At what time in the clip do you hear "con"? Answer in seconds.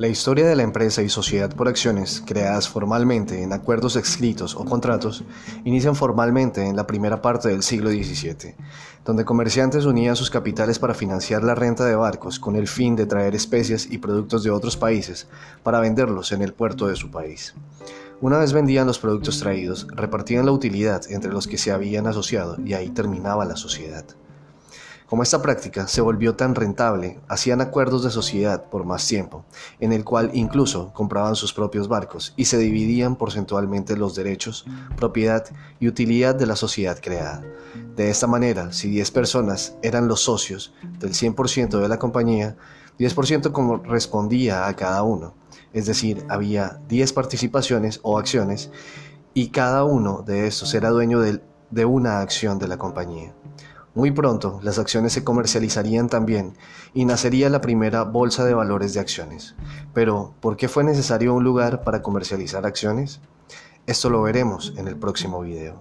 12.40-12.56